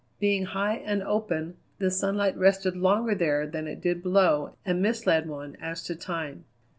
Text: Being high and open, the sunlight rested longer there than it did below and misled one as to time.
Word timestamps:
Being 0.19 0.45
high 0.45 0.77
and 0.77 1.03
open, 1.03 1.57
the 1.77 1.91
sunlight 1.91 2.35
rested 2.35 2.75
longer 2.75 3.13
there 3.13 3.45
than 3.45 3.67
it 3.67 3.81
did 3.81 4.01
below 4.01 4.55
and 4.65 4.81
misled 4.81 5.29
one 5.29 5.55
as 5.61 5.83
to 5.83 5.95
time. 5.95 6.45